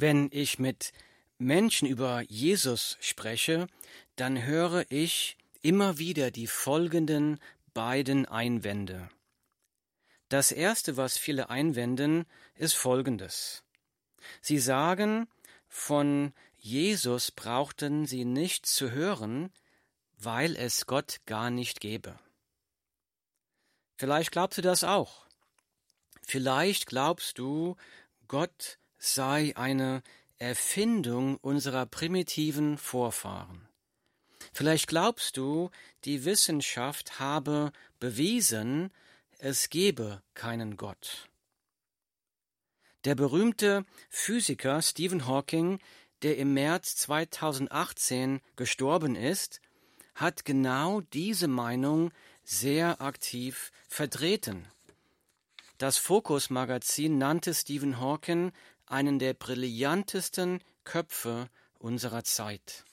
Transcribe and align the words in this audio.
Wenn 0.00 0.30
ich 0.32 0.58
mit 0.58 0.94
Menschen 1.36 1.86
über 1.86 2.22
Jesus 2.22 2.96
spreche, 3.02 3.66
dann 4.16 4.46
höre 4.46 4.86
ich 4.88 5.36
immer 5.60 5.98
wieder 5.98 6.30
die 6.30 6.46
folgenden 6.46 7.38
beiden 7.74 8.24
Einwände. 8.24 9.10
Das 10.30 10.52
erste, 10.52 10.96
was 10.96 11.18
viele 11.18 11.50
einwenden, 11.50 12.24
ist 12.54 12.76
folgendes. 12.76 13.62
Sie 14.40 14.58
sagen, 14.58 15.28
von 15.68 16.32
Jesus 16.56 17.30
brauchten 17.30 18.06
sie 18.06 18.24
nichts 18.24 18.74
zu 18.74 18.92
hören, 18.92 19.52
weil 20.16 20.56
es 20.56 20.86
Gott 20.86 21.20
gar 21.26 21.50
nicht 21.50 21.78
gäbe. 21.78 22.18
Vielleicht 23.98 24.32
glaubst 24.32 24.56
du 24.56 24.62
das 24.62 24.82
auch. 24.82 25.26
Vielleicht 26.22 26.86
glaubst 26.86 27.36
du, 27.36 27.76
Gott 28.28 28.78
sei 29.00 29.56
eine 29.56 30.02
Erfindung 30.38 31.36
unserer 31.38 31.86
primitiven 31.86 32.78
Vorfahren. 32.78 33.66
Vielleicht 34.52 34.86
glaubst 34.86 35.36
du, 35.36 35.70
die 36.04 36.24
Wissenschaft 36.24 37.18
habe 37.18 37.72
bewiesen, 37.98 38.92
es 39.38 39.70
gebe 39.70 40.22
keinen 40.34 40.76
Gott. 40.76 41.28
Der 43.04 43.14
berühmte 43.14 43.86
Physiker 44.10 44.82
Stephen 44.82 45.26
Hawking, 45.26 45.78
der 46.22 46.36
im 46.36 46.52
März 46.52 46.96
2018 46.96 48.40
gestorben 48.56 49.16
ist, 49.16 49.60
hat 50.14 50.44
genau 50.44 51.00
diese 51.00 51.48
Meinung 51.48 52.12
sehr 52.44 53.00
aktiv 53.00 53.72
vertreten. 53.88 54.68
Das 55.78 55.96
Focus 55.96 56.50
Magazin 56.50 57.16
nannte 57.16 57.54
Stephen 57.54 57.98
Hawking 57.98 58.52
einen 58.90 59.18
der 59.18 59.34
brillantesten 59.34 60.62
Köpfe 60.84 61.48
unserer 61.78 62.24
Zeit. 62.24 62.84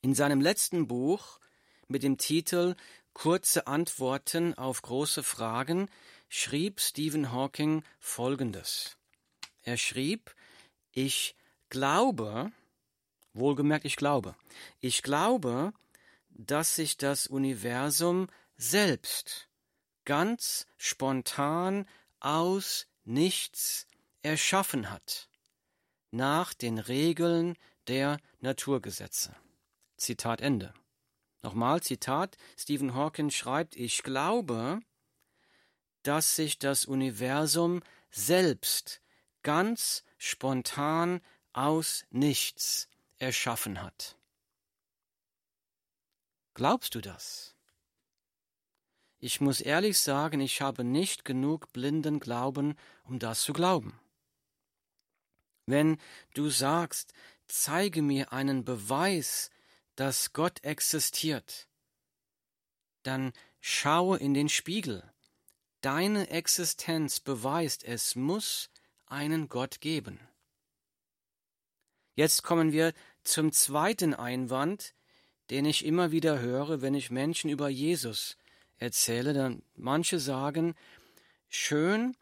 In 0.00 0.14
seinem 0.14 0.40
letzten 0.40 0.86
Buch 0.86 1.40
mit 1.88 2.02
dem 2.02 2.18
Titel 2.18 2.76
Kurze 3.12 3.66
Antworten 3.66 4.54
auf 4.54 4.80
große 4.82 5.24
Fragen 5.24 5.90
schrieb 6.28 6.80
Stephen 6.80 7.32
Hawking 7.32 7.82
Folgendes. 7.98 8.96
Er 9.64 9.76
schrieb, 9.76 10.34
ich 10.92 11.34
glaube, 11.68 12.52
wohlgemerkt, 13.32 13.84
ich 13.84 13.96
glaube, 13.96 14.36
ich 14.78 15.02
glaube, 15.02 15.72
dass 16.30 16.76
sich 16.76 16.96
das 16.96 17.26
Universum 17.26 18.28
selbst 18.56 19.48
ganz 20.04 20.66
spontan 20.76 21.88
aus 22.20 22.86
nichts 23.04 23.87
erschaffen 24.28 24.90
hat, 24.90 25.30
nach 26.10 26.52
den 26.52 26.78
Regeln 26.78 27.56
der 27.86 28.18
Naturgesetze. 28.40 29.34
Zitat 29.96 30.42
Ende. 30.42 30.74
Nochmal 31.42 31.82
Zitat, 31.82 32.36
Stephen 32.56 32.94
Hawking 32.94 33.30
schreibt, 33.30 33.74
ich 33.74 34.02
glaube, 34.02 34.80
dass 36.02 36.36
sich 36.36 36.58
das 36.58 36.84
Universum 36.84 37.82
selbst 38.10 39.00
ganz 39.42 40.04
spontan 40.18 41.22
aus 41.54 42.04
nichts 42.10 42.88
erschaffen 43.16 43.82
hat. 43.82 44.16
Glaubst 46.52 46.94
du 46.94 47.00
das? 47.00 47.54
Ich 49.20 49.40
muss 49.40 49.62
ehrlich 49.62 49.98
sagen, 49.98 50.40
ich 50.40 50.60
habe 50.60 50.84
nicht 50.84 51.24
genug 51.24 51.72
blinden 51.72 52.20
Glauben, 52.20 52.76
um 53.04 53.18
das 53.18 53.42
zu 53.42 53.52
glauben. 53.52 53.98
Wenn 55.68 55.98
du 56.32 56.48
sagst, 56.48 57.12
zeige 57.46 58.00
mir 58.00 58.32
einen 58.32 58.64
Beweis, 58.64 59.50
dass 59.96 60.32
Gott 60.32 60.64
existiert, 60.64 61.68
dann 63.02 63.32
schaue 63.60 64.18
in 64.18 64.32
den 64.32 64.48
Spiegel. 64.48 65.02
Deine 65.82 66.30
Existenz 66.30 67.20
beweist, 67.20 67.84
es 67.84 68.16
muss 68.16 68.70
einen 69.06 69.48
Gott 69.50 69.80
geben. 69.80 70.18
Jetzt 72.14 72.42
kommen 72.42 72.72
wir 72.72 72.94
zum 73.22 73.52
zweiten 73.52 74.14
Einwand, 74.14 74.94
den 75.50 75.66
ich 75.66 75.84
immer 75.84 76.10
wieder 76.12 76.40
höre, 76.40 76.80
wenn 76.80 76.94
ich 76.94 77.10
Menschen 77.10 77.50
über 77.50 77.68
Jesus 77.68 78.38
erzähle. 78.78 79.34
Dann 79.34 79.62
manche 79.76 80.18
sagen, 80.18 80.74
schön, 81.48 82.16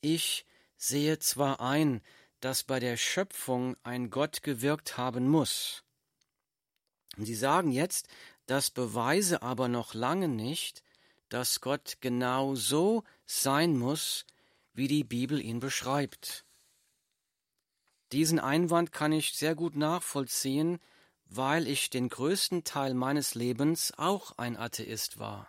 ich 0.00 0.46
sehe 0.76 1.18
zwar 1.18 1.60
ein, 1.60 2.00
dass 2.40 2.62
bei 2.62 2.80
der 2.80 2.96
Schöpfung 2.96 3.76
ein 3.82 4.10
Gott 4.10 4.42
gewirkt 4.42 4.96
haben 4.96 5.28
muss. 5.28 5.84
Sie 7.16 7.34
sagen 7.34 7.70
jetzt, 7.70 8.08
das 8.46 8.70
beweise 8.70 9.42
aber 9.42 9.68
noch 9.68 9.94
lange 9.94 10.28
nicht, 10.28 10.82
dass 11.28 11.60
Gott 11.60 11.98
genau 12.00 12.54
so 12.54 13.04
sein 13.24 13.76
muss, 13.76 14.26
wie 14.74 14.88
die 14.88 15.04
Bibel 15.04 15.40
ihn 15.40 15.60
beschreibt. 15.60 16.44
Diesen 18.12 18.38
Einwand 18.38 18.92
kann 18.92 19.12
ich 19.12 19.32
sehr 19.32 19.54
gut 19.54 19.74
nachvollziehen, 19.74 20.78
weil 21.24 21.66
ich 21.66 21.90
den 21.90 22.08
größten 22.08 22.62
Teil 22.62 22.94
meines 22.94 23.34
Lebens 23.34 23.92
auch 23.96 24.38
ein 24.38 24.56
Atheist 24.56 25.18
war. 25.18 25.48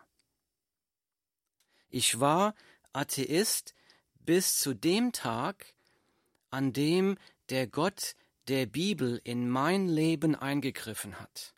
Ich 1.90 2.20
war 2.20 2.56
Atheist 2.94 3.76
bis 4.16 4.58
zu 4.58 4.74
dem 4.74 5.12
Tag, 5.12 5.76
an 6.50 6.74
dem 6.74 7.18
der 7.50 7.68
Gott 7.68 8.16
der 8.47 8.66
Bibel 8.66 9.19
in 9.24 9.50
mein 9.50 9.88
Leben 9.88 10.35
eingegriffen 10.35 11.19
hat. 11.19 11.53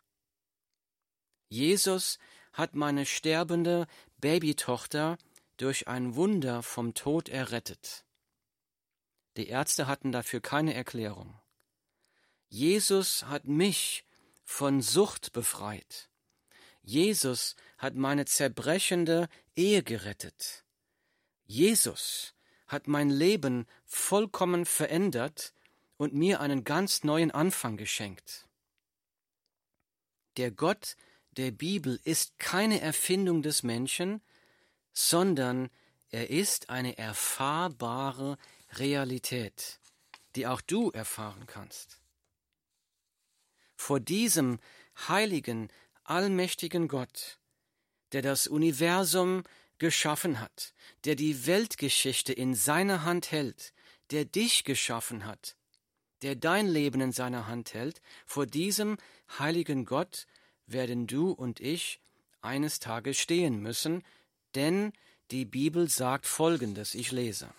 Jesus 1.48 2.18
hat 2.52 2.74
meine 2.74 3.06
sterbende 3.06 3.86
Babytochter 4.18 5.18
durch 5.56 5.88
ein 5.88 6.14
Wunder 6.14 6.62
vom 6.62 6.94
Tod 6.94 7.28
errettet. 7.28 8.04
Die 9.36 9.48
Ärzte 9.48 9.86
hatten 9.86 10.12
dafür 10.12 10.40
keine 10.40 10.74
Erklärung. 10.74 11.38
Jesus 12.48 13.24
hat 13.24 13.46
mich 13.46 14.04
von 14.44 14.82
Sucht 14.82 15.32
befreit. 15.32 16.10
Jesus 16.82 17.54
hat 17.78 17.94
meine 17.94 18.24
zerbrechende 18.24 19.28
Ehe 19.54 19.82
gerettet. 19.82 20.64
Jesus 21.44 22.34
hat 22.70 22.86
mein 22.86 23.10
Leben 23.10 23.66
vollkommen 23.84 24.64
verändert 24.64 25.52
und 25.96 26.14
mir 26.14 26.40
einen 26.40 26.62
ganz 26.62 27.02
neuen 27.02 27.32
Anfang 27.32 27.76
geschenkt. 27.76 28.48
Der 30.36 30.52
Gott 30.52 30.96
der 31.32 31.50
Bibel 31.50 32.00
ist 32.04 32.38
keine 32.38 32.80
Erfindung 32.80 33.42
des 33.42 33.64
Menschen, 33.64 34.22
sondern 34.92 35.68
er 36.10 36.30
ist 36.30 36.70
eine 36.70 36.96
erfahrbare 36.96 38.38
Realität, 38.74 39.80
die 40.36 40.46
auch 40.46 40.60
du 40.60 40.90
erfahren 40.90 41.46
kannst. 41.46 42.00
Vor 43.74 43.98
diesem 43.98 44.60
heiligen, 45.08 45.72
allmächtigen 46.04 46.86
Gott, 46.86 47.40
der 48.12 48.22
das 48.22 48.46
Universum 48.46 49.42
geschaffen 49.80 50.38
hat, 50.38 50.74
der 51.04 51.16
die 51.16 51.46
Weltgeschichte 51.46 52.32
in 52.32 52.54
seiner 52.54 53.02
Hand 53.04 53.32
hält, 53.32 53.72
der 54.12 54.24
dich 54.24 54.62
geschaffen 54.62 55.24
hat, 55.24 55.56
der 56.22 56.36
dein 56.36 56.68
Leben 56.68 57.00
in 57.00 57.12
seiner 57.12 57.48
Hand 57.48 57.74
hält, 57.74 58.00
vor 58.26 58.46
diesem 58.46 58.98
heiligen 59.38 59.86
Gott 59.86 60.26
werden 60.66 61.08
du 61.08 61.32
und 61.32 61.58
ich 61.58 62.00
eines 62.42 62.78
Tages 62.78 63.18
stehen 63.18 63.60
müssen, 63.60 64.04
denn 64.54 64.92
die 65.30 65.44
Bibel 65.44 65.88
sagt 65.88 66.26
Folgendes, 66.26 66.94
ich 66.94 67.10
lese. 67.10 67.50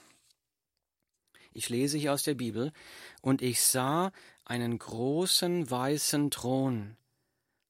Ich 1.54 1.70
lese 1.70 1.98
hier 1.98 2.14
aus 2.14 2.24
der 2.24 2.36
Bibel, 2.36 2.72
und 3.22 3.42
ich 3.42 3.62
sah 3.62 4.12
einen 4.46 4.78
großen 4.78 5.70
weißen 5.70 6.32
Thron 6.32 6.96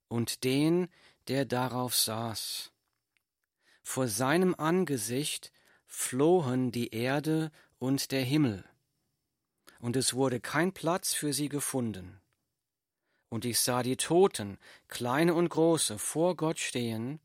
und 0.07 0.43
den, 0.43 0.89
der 1.27 1.45
darauf 1.45 1.95
saß 1.95 2.70
vor 3.83 4.07
seinem 4.07 4.55
Angesicht 4.55 5.51
flohen 5.87 6.71
die 6.71 6.93
Erde 6.93 7.51
und 7.79 8.11
der 8.11 8.23
Himmel, 8.23 8.63
und 9.79 9.95
es 9.95 10.13
wurde 10.13 10.39
kein 10.39 10.71
Platz 10.71 11.13
für 11.13 11.33
sie 11.33 11.49
gefunden. 11.49 12.21
Und 13.29 13.45
ich 13.45 13.59
sah 13.59 13.81
die 13.81 13.97
Toten, 13.97 14.57
kleine 14.87 15.33
und 15.33 15.49
große, 15.49 15.97
vor 15.97 16.35
Gott 16.35 16.59
stehen, 16.59 17.19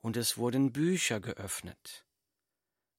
und 0.00 0.16
es 0.16 0.38
wurden 0.38 0.72
Bücher 0.72 1.20
geöffnet. 1.20 2.04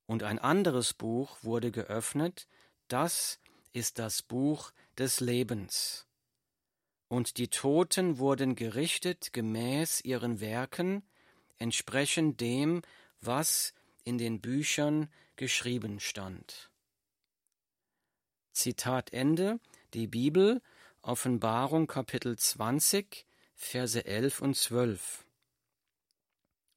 Und 0.07 0.23
ein 0.23 0.39
anderes 0.39 0.93
Buch 0.93 1.37
wurde 1.41 1.71
geöffnet, 1.71 2.47
das 2.87 3.39
ist 3.73 3.99
das 3.99 4.21
Buch 4.21 4.71
des 4.97 5.19
Lebens. 5.19 6.07
Und 7.09 7.37
die 7.37 7.49
Toten 7.49 8.17
wurden 8.17 8.55
gerichtet 8.55 9.31
gemäß 9.33 10.01
ihren 10.01 10.39
Werken, 10.39 11.03
entsprechend 11.59 12.41
dem, 12.41 12.81
was 13.21 13.73
in 14.03 14.17
den 14.17 14.41
Büchern 14.41 15.09
geschrieben 15.35 15.99
stand. 15.99 16.69
Zitat 18.53 19.13
Ende. 19.13 19.59
die 19.93 20.07
Bibel, 20.07 20.61
Offenbarung 21.01 21.87
Kapitel 21.87 22.37
20, 22.37 23.25
Verse 23.55 24.05
11 24.05 24.41
und 24.41 24.55
12. 24.55 25.25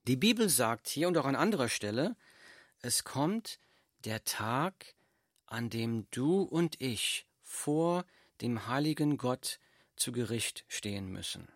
Die 0.07 0.17
Bibel 0.17 0.49
sagt 0.49 0.89
hier 0.89 1.09
und 1.09 1.19
auch 1.19 1.25
an 1.25 1.37
anderer 1.37 1.69
Stelle, 1.69 2.17
es 2.81 3.05
kommt 3.05 3.59
der 4.05 4.25
Tag, 4.25 4.95
an 5.47 5.69
dem 5.69 6.07
du 6.11 6.43
und 6.43 6.81
ich 6.81 7.27
vor 7.43 8.05
dem 8.41 8.67
heiligen 8.67 9.19
Gott 9.19 9.59
zu 9.97 10.13
Gericht 10.13 10.65
stehen 10.69 11.11
müssen. 11.11 11.49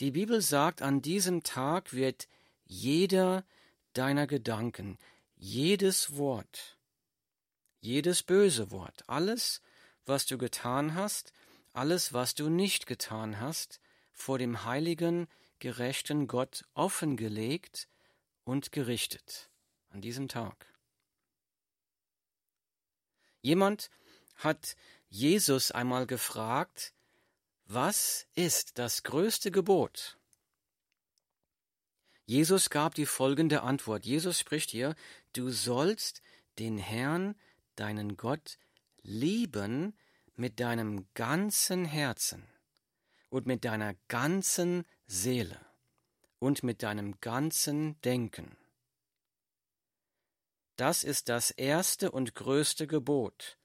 Die 0.00 0.10
Bibel 0.10 0.42
sagt, 0.42 0.82
an 0.82 1.00
diesem 1.00 1.42
Tag 1.42 1.94
wird 1.94 2.28
jeder 2.64 3.44
deiner 3.94 4.26
Gedanken, 4.26 4.98
jedes 5.36 6.16
Wort, 6.16 6.78
jedes 7.80 8.22
böse 8.22 8.70
Wort, 8.70 9.04
alles, 9.06 9.62
was 10.04 10.26
du 10.26 10.36
getan 10.36 10.94
hast, 10.94 11.32
alles, 11.72 12.12
was 12.12 12.34
du 12.34 12.50
nicht 12.50 12.86
getan 12.86 13.40
hast, 13.40 13.80
vor 14.12 14.38
dem 14.38 14.64
heiligen, 14.64 15.28
gerechten 15.60 16.26
Gott 16.26 16.64
offengelegt 16.74 17.88
und 18.44 18.72
gerichtet 18.72 19.50
an 19.90 20.02
diesem 20.02 20.28
Tag. 20.28 20.66
Jemand 23.40 23.90
hat 24.36 24.76
Jesus 25.08 25.70
einmal 25.70 26.06
gefragt, 26.06 26.92
was 27.66 28.26
ist 28.34 28.78
das 28.78 29.02
größte 29.02 29.50
Gebot? 29.50 30.18
Jesus 32.24 32.70
gab 32.70 32.94
die 32.94 33.06
folgende 33.06 33.62
Antwort. 33.62 34.04
Jesus 34.04 34.38
spricht 34.38 34.70
hier, 34.70 34.94
du 35.32 35.50
sollst 35.50 36.22
den 36.58 36.78
Herrn, 36.78 37.36
deinen 37.76 38.16
Gott, 38.16 38.58
lieben 39.02 39.96
mit 40.34 40.60
deinem 40.60 41.06
ganzen 41.14 41.84
Herzen 41.84 42.46
und 43.30 43.46
mit 43.46 43.64
deiner 43.64 43.94
ganzen 44.08 44.84
Seele 45.06 45.60
und 46.38 46.62
mit 46.62 46.82
deinem 46.82 47.20
ganzen 47.20 48.00
Denken. 48.02 48.56
Das 50.76 51.04
ist 51.04 51.28
das 51.28 51.50
erste 51.50 52.10
und 52.10 52.34
größte 52.34 52.86
Gebot, 52.86 53.56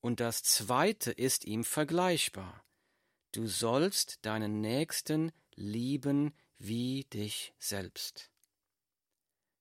und 0.00 0.20
das 0.20 0.42
zweite 0.42 1.10
ist 1.10 1.44
ihm 1.44 1.64
vergleichbar. 1.64 2.62
Du 3.32 3.46
sollst 3.46 4.24
deinen 4.26 4.60
Nächsten 4.60 5.32
lieben 5.54 6.34
wie 6.58 7.04
dich 7.04 7.54
selbst. 7.58 8.30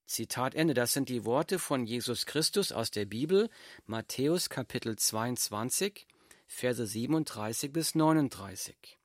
Zitat 0.05 0.55
Ende. 0.55 0.73
Das 0.73 0.91
sind 0.91 1.07
die 1.07 1.23
Worte 1.23 1.57
von 1.57 1.85
Jesus 1.85 2.25
Christus 2.25 2.73
aus 2.73 2.91
der 2.91 3.05
Bibel, 3.05 3.49
Matthäus 3.85 4.49
Kapitel 4.49 4.97
22, 4.97 6.05
Verse 6.47 6.85
37 6.85 7.71
bis 7.71 7.95
39. 7.95 8.99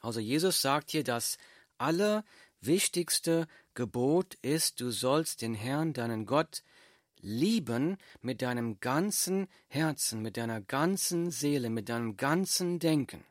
Also 0.00 0.20
Jesus 0.20 0.62
sagt 0.62 0.92
hier, 0.92 1.02
das 1.02 1.36
allerwichtigste 1.78 3.48
Gebot 3.74 4.34
ist, 4.34 4.80
du 4.80 4.92
sollst 4.92 5.42
den 5.42 5.54
Herrn, 5.54 5.94
deinen 5.94 6.26
Gott, 6.26 6.62
lieben 7.22 7.96
mit 8.20 8.42
deinem 8.42 8.80
ganzen 8.80 9.48
Herzen, 9.68 10.22
mit 10.22 10.36
deiner 10.36 10.60
ganzen 10.60 11.30
Seele, 11.30 11.70
mit 11.70 11.88
deinem 11.88 12.16
ganzen 12.16 12.78
Denken. 12.78 13.24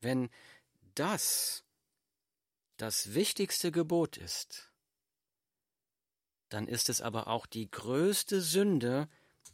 Wenn 0.00 0.30
das 0.94 1.64
das 2.76 3.14
wichtigste 3.14 3.70
Gebot 3.70 4.16
ist, 4.16 4.70
dann 6.48 6.66
ist 6.66 6.88
es 6.88 7.00
aber 7.00 7.28
auch 7.28 7.46
die 7.46 7.70
größte 7.70 8.40
Sünde, 8.40 9.08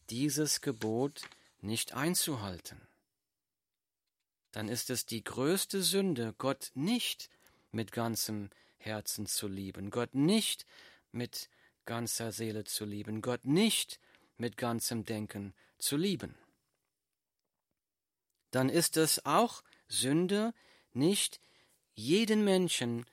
dieses 0.08 0.60
Gebot 0.60 1.22
nicht 1.60 1.92
einzuhalten. 1.92 2.80
Dann 4.52 4.68
ist 4.68 4.88
es 4.88 5.04
die 5.04 5.22
größte 5.22 5.82
Sünde, 5.82 6.34
Gott 6.38 6.70
nicht 6.74 7.28
mit 7.72 7.92
ganzem 7.92 8.50
Herzen 8.78 9.26
zu 9.26 9.48
lieben, 9.48 9.90
Gott 9.90 10.14
nicht 10.14 10.64
mit 11.12 11.50
ganzer 11.86 12.32
Seele 12.32 12.64
zu 12.64 12.84
lieben, 12.84 13.22
Gott 13.22 13.44
nicht 13.44 14.00
mit 14.36 14.56
ganzem 14.56 15.04
Denken 15.04 15.54
zu 15.78 15.96
lieben. 15.96 16.36
Dann 18.50 18.68
ist 18.68 18.96
es 18.96 19.24
auch 19.24 19.62
Sünde, 19.88 20.52
nicht 20.92 21.40
jeden 21.94 22.44
Menschen 22.44 23.06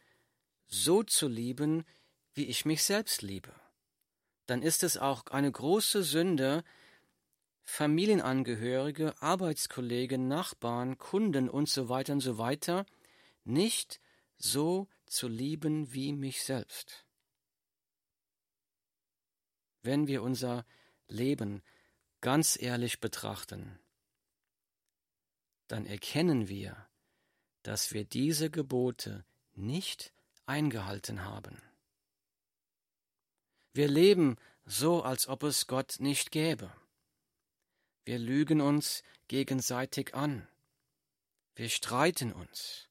so 0.67 1.03
zu 1.03 1.27
lieben, 1.27 1.85
wie 2.33 2.45
ich 2.45 2.65
mich 2.65 2.83
selbst 2.83 3.21
liebe. 3.21 3.53
Dann 4.45 4.61
ist 4.61 4.83
es 4.83 4.97
auch 4.97 5.27
eine 5.27 5.51
große 5.51 6.03
Sünde, 6.03 6.63
Familienangehörige, 7.63 9.21
Arbeitskollegen, 9.21 10.27
Nachbarn, 10.27 10.97
Kunden 10.97 11.49
und 11.49 11.69
so 11.69 11.87
weiter 11.87 12.13
und 12.13 12.19
so 12.19 12.37
weiter 12.37 12.85
nicht 13.45 13.99
so 14.37 14.87
zu 15.05 15.27
lieben 15.27 15.93
wie 15.93 16.13
mich 16.13 16.43
selbst. 16.43 17.05
Wenn 19.83 20.07
wir 20.07 20.23
unser 20.23 20.65
Leben 21.07 21.61
ganz 22.21 22.57
ehrlich 22.59 22.99
betrachten, 22.99 23.79
dann 25.67 25.85
erkennen 25.85 26.47
wir, 26.47 26.87
dass 27.63 27.93
wir 27.93 28.05
diese 28.05 28.49
Gebote 28.49 29.25
nicht 29.53 30.13
eingehalten 30.45 31.25
haben. 31.25 31.61
Wir 33.73 33.87
leben 33.87 34.37
so, 34.65 35.03
als 35.03 35.27
ob 35.27 35.43
es 35.43 35.67
Gott 35.67 35.97
nicht 35.99 36.31
gäbe. 36.31 36.71
Wir 38.05 38.19
lügen 38.19 38.61
uns 38.61 39.03
gegenseitig 39.27 40.13
an. 40.13 40.47
Wir 41.55 41.69
streiten 41.69 42.33
uns. 42.33 42.89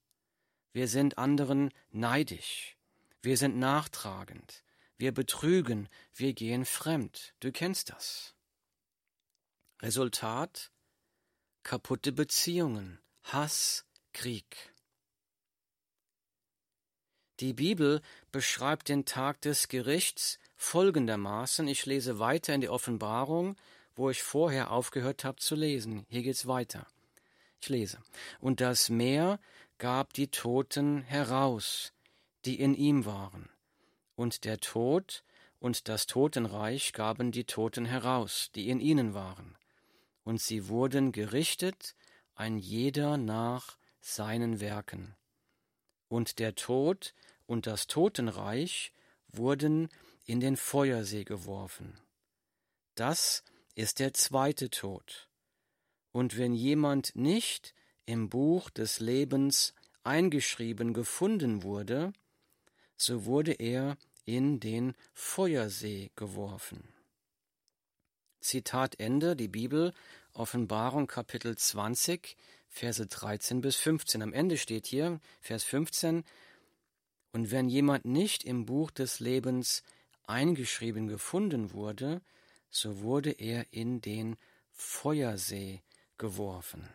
Wir 0.72 0.88
sind 0.88 1.18
anderen 1.18 1.70
neidisch. 1.90 2.76
Wir 3.20 3.36
sind 3.36 3.58
nachtragend. 3.58 4.64
Wir 5.02 5.10
betrügen. 5.10 5.88
Wir 6.14 6.32
gehen 6.32 6.64
fremd. 6.64 7.34
Du 7.40 7.50
kennst 7.50 7.90
das. 7.90 8.36
Resultat 9.80 10.70
kaputte 11.64 12.12
Beziehungen, 12.12 13.00
Hass, 13.24 13.84
Krieg. 14.12 14.72
Die 17.40 17.52
Bibel 17.52 18.00
beschreibt 18.30 18.88
den 18.88 19.04
Tag 19.04 19.40
des 19.40 19.66
Gerichts 19.66 20.38
folgendermaßen. 20.54 21.66
Ich 21.66 21.84
lese 21.84 22.20
weiter 22.20 22.54
in 22.54 22.60
die 22.60 22.68
Offenbarung, 22.68 23.56
wo 23.96 24.08
ich 24.08 24.22
vorher 24.22 24.70
aufgehört 24.70 25.24
habe 25.24 25.38
zu 25.38 25.56
lesen. 25.56 26.06
Hier 26.10 26.22
geht's 26.22 26.46
weiter. 26.46 26.86
Ich 27.60 27.68
lese. 27.68 27.98
Und 28.38 28.60
das 28.60 28.88
Meer 28.88 29.40
gab 29.78 30.12
die 30.12 30.28
Toten 30.28 31.02
heraus, 31.02 31.92
die 32.44 32.60
in 32.60 32.76
ihm 32.76 33.04
waren. 33.04 33.51
Und 34.22 34.44
der 34.44 34.60
Tod 34.60 35.24
und 35.58 35.88
das 35.88 36.06
Totenreich 36.06 36.92
gaben 36.92 37.32
die 37.32 37.42
Toten 37.42 37.84
heraus, 37.86 38.52
die 38.54 38.68
in 38.68 38.78
ihnen 38.78 39.14
waren. 39.14 39.56
Und 40.22 40.40
sie 40.40 40.68
wurden 40.68 41.10
gerichtet, 41.10 41.96
ein 42.36 42.56
jeder 42.56 43.16
nach 43.16 43.76
seinen 44.00 44.60
Werken. 44.60 45.16
Und 46.06 46.38
der 46.38 46.54
Tod 46.54 47.14
und 47.46 47.66
das 47.66 47.88
Totenreich 47.88 48.92
wurden 49.26 49.88
in 50.24 50.38
den 50.38 50.56
Feuersee 50.56 51.24
geworfen. 51.24 51.98
Das 52.94 53.42
ist 53.74 53.98
der 53.98 54.14
zweite 54.14 54.70
Tod. 54.70 55.28
Und 56.12 56.38
wenn 56.38 56.54
jemand 56.54 57.16
nicht 57.16 57.74
im 58.06 58.28
Buch 58.28 58.70
des 58.70 59.00
Lebens 59.00 59.74
eingeschrieben 60.04 60.94
gefunden 60.94 61.64
wurde, 61.64 62.12
so 62.96 63.24
wurde 63.24 63.54
er 63.54 63.96
in 64.24 64.60
den 64.60 64.94
Feuersee 65.12 66.10
geworfen. 66.16 66.82
Zitat 68.40 68.98
Ende, 68.98 69.36
die 69.36 69.48
Bibel, 69.48 69.92
Offenbarung 70.32 71.06
Kapitel 71.06 71.56
20, 71.56 72.36
Verse 72.68 73.06
13 73.06 73.60
bis 73.60 73.76
15. 73.76 74.22
Am 74.22 74.32
Ende 74.32 74.56
steht 74.56 74.86
hier, 74.86 75.20
Vers 75.40 75.64
15, 75.64 76.24
und 77.32 77.50
wenn 77.50 77.68
jemand 77.68 78.04
nicht 78.04 78.44
im 78.44 78.66
Buch 78.66 78.90
des 78.90 79.20
Lebens 79.20 79.82
eingeschrieben 80.26 81.08
gefunden 81.08 81.72
wurde, 81.72 82.20
so 82.70 83.00
wurde 83.00 83.30
er 83.30 83.72
in 83.72 84.00
den 84.00 84.36
Feuersee 84.70 85.82
geworfen. 86.18 86.88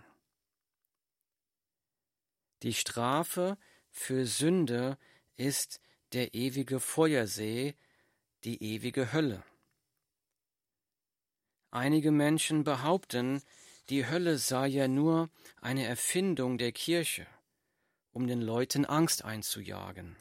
Die 2.63 2.73
Strafe 2.73 3.57
für 3.91 4.25
Sünde 4.25 4.97
ist 5.35 5.79
der 6.13 6.33
ewige 6.33 6.79
Feuersee, 6.79 7.75
die 8.43 8.63
ewige 8.63 9.11
Hölle. 9.13 9.43
Einige 11.71 12.11
Menschen 12.11 12.63
behaupten, 12.63 13.41
die 13.89 14.07
Hölle 14.07 14.37
sei 14.37 14.67
ja 14.67 14.87
nur 14.87 15.29
eine 15.61 15.85
Erfindung 15.85 16.57
der 16.57 16.71
Kirche, 16.71 17.27
um 18.11 18.27
den 18.27 18.41
Leuten 18.41 18.85
Angst 18.85 19.25
einzujagen. 19.25 20.15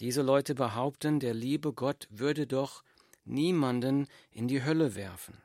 Diese 0.00 0.22
Leute 0.22 0.54
behaupten, 0.54 1.20
der 1.20 1.34
liebe 1.34 1.72
Gott 1.72 2.08
würde 2.10 2.46
doch 2.46 2.82
niemanden 3.24 4.08
in 4.30 4.48
die 4.48 4.64
Hölle 4.64 4.94
werfen. 4.94 5.40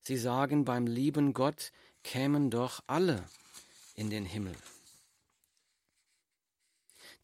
Sie 0.00 0.16
sagen, 0.16 0.64
beim 0.64 0.86
lieben 0.86 1.32
Gott 1.32 1.72
kämen 2.02 2.50
doch 2.50 2.82
alle 2.86 3.24
in 3.94 4.10
den 4.10 4.24
Himmel. 4.24 4.54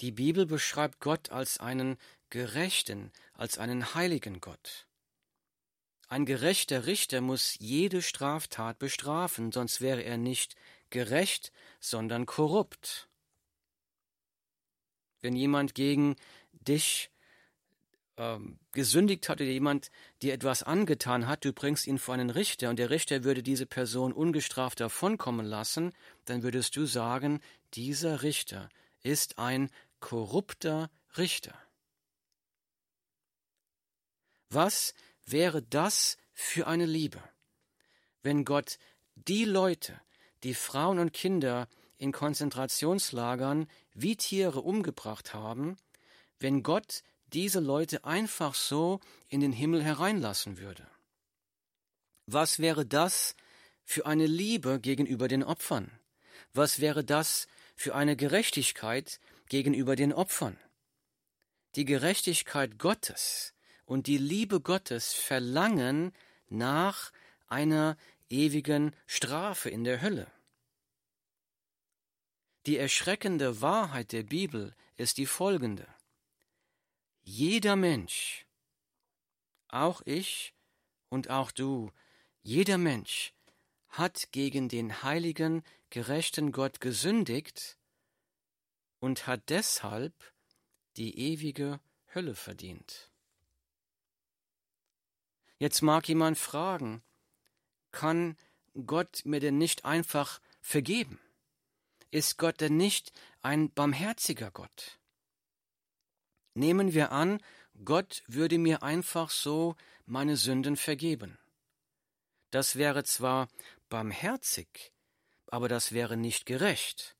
Die 0.00 0.12
Bibel 0.12 0.47
beschreibt 0.47 1.00
Gott 1.00 1.30
als 1.30 1.59
einen 1.59 1.99
gerechten, 2.30 3.12
als 3.35 3.59
einen 3.59 3.95
heiligen 3.95 4.40
Gott. 4.40 4.87
Ein 6.09 6.25
gerechter 6.26 6.87
Richter 6.87 7.21
muss 7.21 7.57
jede 7.59 8.02
Straftat 8.02 8.78
bestrafen, 8.78 9.52
sonst 9.52 9.80
wäre 9.80 10.02
er 10.02 10.16
nicht 10.16 10.57
gerecht, 10.90 11.52
sondern 11.78 12.26
korrupt. 12.26 13.09
Wenn 15.21 15.37
jemand 15.37 15.75
gegen 15.75 16.16
dich 16.52 17.11
ähm, 18.16 18.59
gesündigt 18.73 19.28
hat 19.28 19.40
oder 19.40 19.50
jemand 19.50 19.90
dir 20.23 20.33
etwas 20.33 20.62
angetan 20.62 21.28
hat, 21.28 21.45
du 21.45 21.52
bringst 21.52 21.87
ihn 21.87 21.99
vor 21.99 22.14
einen 22.14 22.30
Richter 22.30 22.71
und 22.71 22.78
der 22.78 22.90
Richter 22.90 23.23
würde 23.23 23.42
diese 23.42 23.66
Person 23.66 24.12
ungestraft 24.12 24.80
davonkommen 24.80 25.47
lassen, 25.47 25.92
dann 26.25 26.42
würdest 26.42 26.75
du 26.75 26.87
sagen, 26.87 27.40
dieser 27.75 28.23
Richter 28.23 28.69
ist 29.02 29.38
ein 29.38 29.71
korrupter 30.00 30.90
Richter. 31.16 31.54
Was 34.49 34.95
wäre 35.25 35.62
das 35.62 36.16
für 36.33 36.66
eine 36.66 36.87
Liebe, 36.87 37.23
wenn 38.23 38.45
Gott 38.45 38.78
die 39.14 39.45
Leute, 39.45 40.00
die 40.42 40.54
Frauen 40.54 40.99
und 40.99 41.12
Kinder 41.12 41.69
in 41.99 42.12
Konzentrationslagern 42.12 43.69
wie 43.95 44.16
Tiere 44.16 44.62
umgebracht 44.62 45.35
haben, 45.35 45.76
wenn 46.38 46.62
Gott 46.62 47.02
diese 47.33 47.61
Leute 47.61 48.04
einfach 48.04 48.54
so 48.54 49.00
in 49.28 49.40
den 49.40 49.52
Himmel 49.52 49.85
hereinlassen 49.85 50.59
würde. 50.59 50.87
Was 52.26 52.59
wäre 52.59 52.87
das 52.87 53.37
für 53.85 54.07
eine 54.07 54.26
Liebe 54.26 54.80
gegenüber 54.80 55.28
den 55.28 55.45
Opfern? 55.45 55.90
Was 56.52 56.80
wäre 56.80 57.04
das 57.04 57.47
für 57.76 57.95
eine 57.95 58.16
Gerechtigkeit 58.16 59.21
gegenüber 59.50 59.97
den 59.97 60.14
Opfern? 60.14 60.59
Die 61.75 61.85
Gerechtigkeit 61.85 62.78
Gottes 62.78 63.52
und 63.85 64.07
die 64.07 64.16
Liebe 64.16 64.61
Gottes 64.61 65.12
verlangen 65.12 66.12
nach 66.49 67.12
einer 67.49 67.99
ewigen 68.30 68.97
Strafe 69.07 69.69
in 69.69 69.85
der 69.85 70.00
Hölle. 70.00 70.30
Die 72.66 72.76
erschreckende 72.76 73.61
Wahrheit 73.61 74.12
der 74.12 74.23
Bibel 74.23 74.75
ist 74.97 75.19
die 75.19 75.26
folgende. 75.26 75.87
Jeder 77.23 77.76
Mensch, 77.76 78.47
auch 79.69 80.02
ich 80.04 80.54
und 81.09 81.30
auch 81.30 81.50
du, 81.50 81.90
jeder 82.42 82.78
Mensch 82.78 83.33
hat 83.88 84.30
gegen 84.30 84.69
den 84.69 85.02
heiligen, 85.02 85.64
gerechten 85.90 86.52
Gott 86.52 86.80
gesündigt 86.80 87.79
und 89.00 89.26
hat 89.26 89.49
deshalb 89.49 90.14
die 90.97 91.19
ewige 91.19 91.80
Hölle 92.14 92.35
verdient. 92.35 93.11
Jetzt 95.59 95.83
mag 95.83 96.09
jemand 96.09 96.38
fragen, 96.38 97.02
kann 97.92 98.37
Gott 98.87 99.23
mir 99.25 99.40
denn 99.40 99.59
nicht 99.59 99.85
einfach 99.85 100.40
vergeben? 100.61 101.21
Ist 102.11 102.38
Gott 102.38 102.61
denn 102.61 102.76
nicht 102.76 103.12
ein 103.42 103.71
barmherziger 103.73 104.50
Gott? 104.50 104.99
Nehmen 106.54 106.95
wir 106.95 107.12
an, 107.12 107.42
Gott 107.85 108.23
würde 108.26 108.59
mir 108.59 108.83
einfach 108.83 109.30
so 109.30 109.76
meine 110.07 110.37
Sünden 110.37 110.76
vergeben. 110.76 111.38
Das 112.50 112.76
wäre 112.76 113.04
zwar 113.04 113.49
barmherzig, 113.88 114.92
aber 115.47 115.69
das 115.69 115.92
wäre 115.92 116.16
nicht 116.16 116.47
gerecht, 116.47 117.16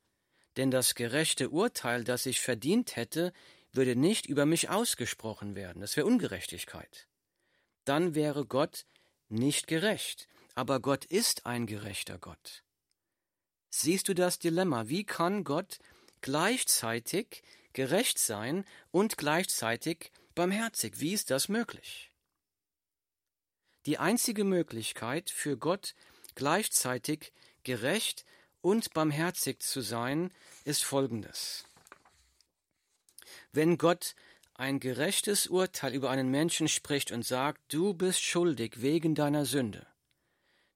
denn 0.57 0.71
das 0.71 0.95
gerechte 0.95 1.50
Urteil, 1.50 2.04
das 2.04 2.26
ich 2.26 2.40
verdient 2.40 2.97
hätte, 2.97 3.33
würde 3.73 3.97
nicht 3.97 4.26
über 4.26 4.47
mich 4.47 4.69
ausgesprochen 4.69 5.54
werden, 5.54 5.80
das 5.80 5.97
wäre 5.97 6.07
Ungerechtigkeit. 6.07 7.09
Dann 7.85 8.14
wäre 8.14 8.47
Gott 8.47 8.87
nicht 9.28 9.66
gerecht, 9.66 10.28
aber 10.54 10.80
Gott 10.80 11.04
ist 11.04 11.47
ein 11.47 11.66
gerechter 11.66 12.19
Gott. 12.19 12.64
Siehst 13.71 14.09
du 14.09 14.14
das 14.14 14.38
Dilemma? 14.38 14.88
Wie 14.88 15.04
kann 15.04 15.45
Gott 15.45 15.78
gleichzeitig 16.21 17.42
gerecht 17.73 18.19
sein 18.19 18.64
und 18.90 19.16
gleichzeitig 19.16 20.11
barmherzig? 20.35 20.99
Wie 20.99 21.12
ist 21.12 21.30
das 21.30 21.49
möglich? 21.49 22.11
Die 23.87 23.99
einzige 23.99 24.45
Möglichkeit 24.45 25.30
für 25.30 25.57
Gott 25.57 25.95
gleichzeitig 26.35 27.33
gerecht 27.62 28.25
und 28.62 28.92
barmherzig 28.92 29.60
zu 29.60 29.80
sein, 29.80 30.30
ist 30.64 30.84
folgendes. 30.84 31.64
Wenn 33.52 33.78
Gott 33.78 34.14
ein 34.54 34.78
gerechtes 34.78 35.46
Urteil 35.46 35.94
über 35.94 36.10
einen 36.10 36.30
Menschen 36.30 36.68
spricht 36.68 37.12
und 37.12 37.24
sagt, 37.24 37.60
du 37.72 37.94
bist 37.94 38.22
schuldig 38.22 38.82
wegen 38.82 39.14
deiner 39.14 39.46
Sünde, 39.46 39.86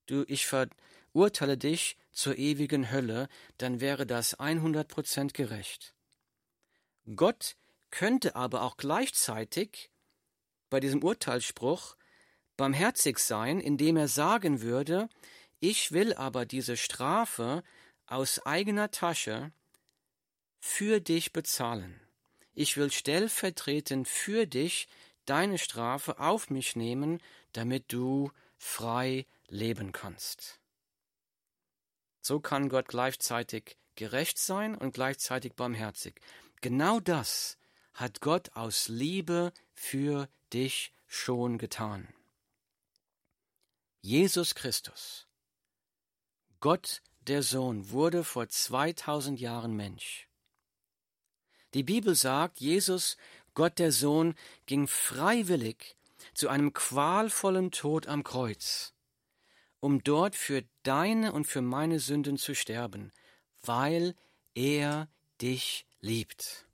du, 0.07 0.25
ich 0.27 0.47
verurteile 0.47 1.59
dich 1.59 1.97
zur 2.11 2.39
ewigen 2.39 2.91
Hölle, 2.91 3.29
dann 3.59 3.81
wäre 3.81 4.07
das 4.07 4.39
100% 4.39 5.33
gerecht. 5.33 5.95
Gott 7.15 7.57
könnte 7.91 8.35
aber 8.35 8.63
auch 8.63 8.77
gleichzeitig 8.77 9.91
bei 10.71 10.81
diesem 10.81 11.03
Urteilsspruch 11.03 11.97
barmherzig 12.57 13.19
sein, 13.19 13.61
indem 13.61 13.97
er 13.97 14.09
sagen 14.09 14.63
würde, 14.63 15.09
ich 15.65 15.93
will 15.93 16.13
aber 16.13 16.45
diese 16.45 16.77
Strafe 16.77 17.65
aus 18.07 18.45
eigener 18.45 18.91
Tasche 18.91 19.51
für 20.61 21.01
dich 21.01 21.33
bezahlen. 21.33 21.99
Ich 22.53 22.77
will 22.77 22.93
stellvertretend 22.93 24.07
für 24.07 24.47
dich 24.47 24.89
deine 25.25 25.57
Strafe 25.57 26.19
auf 26.21 26.51
mich 26.51 26.77
nehmen, 26.77 27.19
damit 27.53 27.91
du 27.95 28.31
frei 28.59 29.27
leben 29.49 29.93
kannst. 29.93 30.61
So 32.21 32.41
kann 32.41 32.69
Gott 32.69 32.89
gleichzeitig 32.89 33.79
gerecht 33.97 34.39
sein 34.39 34.75
und 34.75 34.93
gleichzeitig 34.93 35.55
barmherzig. 35.55 36.21
Genau 36.61 37.01
das 37.01 37.57
hat 37.95 38.21
Gott 38.21 38.55
aus 38.55 38.89
Liebe 38.89 39.51
für 39.73 40.29
dich 40.53 40.93
schon 41.07 41.57
getan. 41.57 42.13
Jesus 44.03 44.55
Christus, 44.55 45.27
Gott 46.65 47.03
der 47.27 47.43
Sohn, 47.43 47.91
wurde 47.91 48.25
vor 48.25 48.49
2000 48.49 49.39
Jahren 49.39 49.77
Mensch. 49.77 50.31
Die 51.75 51.83
Bibel 51.83 52.15
sagt, 52.15 52.59
Jesus, 52.59 53.19
Gott 53.53 53.79
der 53.79 53.93
Sohn, 53.93 54.35
ging 54.65 54.89
freiwillig 54.89 55.95
zu 56.33 56.49
einem 56.49 56.73
qualvollen 56.73 57.71
Tod 57.71 58.07
am 58.07 58.25
Kreuz, 58.25 58.95
um 59.81 60.03
dort 60.05 60.37
für 60.37 60.65
deine 60.85 61.35
und 61.35 61.47
für 61.47 61.61
meine 61.61 62.01
Sünden 62.01 62.39
zu 62.39 62.55
sterben, 62.55 63.13
weil 63.61 64.15
er 64.55 65.11
dich 65.43 65.85
liebt. 66.01 66.67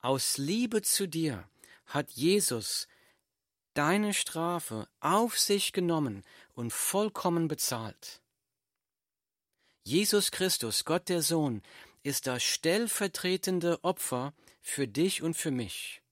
Aus 0.00 0.38
Liebe 0.38 0.82
zu 0.82 1.08
dir 1.08 1.48
hat 1.86 2.12
Jesus 2.12 2.86
deine 3.74 4.14
Strafe 4.14 4.86
auf 5.00 5.40
sich 5.40 5.72
genommen 5.72 6.22
und 6.54 6.72
vollkommen 6.72 7.48
bezahlt. 7.48 8.22
Jesus 9.82 10.30
Christus, 10.30 10.84
Gott 10.84 11.08
der 11.08 11.22
Sohn, 11.22 11.62
ist 12.02 12.26
das 12.26 12.42
stellvertretende 12.42 13.82
Opfer 13.82 14.32
für 14.60 14.88
dich 14.88 15.22
und 15.22 15.34
für 15.34 15.50
mich. 15.50 16.02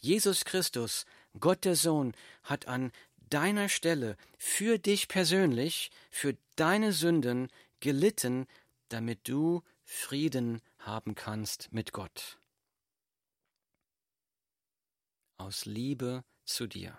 Jesus 0.00 0.44
Christus, 0.44 1.06
Gott 1.38 1.64
der 1.64 1.76
Sohn, 1.76 2.14
hat 2.42 2.66
an 2.66 2.92
deiner 3.30 3.68
Stelle 3.68 4.16
für 4.38 4.78
dich 4.78 5.08
persönlich, 5.08 5.90
für 6.10 6.36
deine 6.56 6.92
Sünden 6.92 7.48
gelitten, 7.80 8.46
damit 8.88 9.28
du 9.28 9.62
Frieden 9.84 10.60
haben 10.78 11.14
kannst 11.14 11.72
mit 11.72 11.92
Gott. 11.92 12.38
Aus 15.38 15.64
Liebe 15.64 16.24
zu 16.44 16.66
dir. 16.66 16.98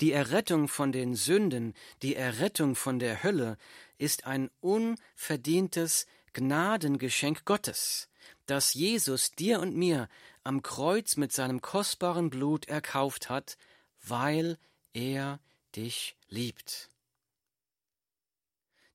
Die 0.00 0.12
Errettung 0.12 0.68
von 0.68 0.92
den 0.92 1.14
Sünden, 1.14 1.74
die 2.02 2.14
Errettung 2.14 2.76
von 2.76 2.98
der 2.98 3.22
Hölle 3.22 3.58
ist 3.98 4.26
ein 4.26 4.50
unverdientes 4.60 6.06
Gnadengeschenk 6.34 7.44
Gottes, 7.44 8.08
das 8.46 8.74
Jesus 8.74 9.32
dir 9.32 9.60
und 9.60 9.76
mir 9.76 10.08
am 10.44 10.62
Kreuz 10.62 11.16
mit 11.16 11.32
seinem 11.32 11.60
kostbaren 11.60 12.30
Blut 12.30 12.68
erkauft 12.68 13.28
hat, 13.28 13.58
weil 14.06 14.56
er 14.92 15.40
dich 15.74 16.16
liebt. 16.28 16.90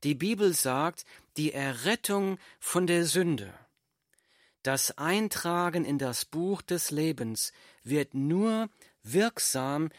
Die 0.03 0.15
Bibel 0.15 0.53
sagt, 0.53 1.05
die 1.37 1.53
Errettung 1.53 2.37
von 2.59 2.87
der 2.87 3.05
Sünde, 3.05 3.53
das 4.63 4.97
Eintragen 4.97 5.83
in 5.83 5.97
das 5.97 6.23
Buch 6.23 6.61
des 6.61 6.91
Lebens 6.91 7.51
wird 7.83 8.13
nur 8.13 8.69
wirksam 9.03 9.89